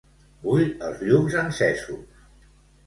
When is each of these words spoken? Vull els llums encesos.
Vull 0.45 0.65
els 0.89 1.05
llums 1.11 1.39
encesos. 1.43 2.21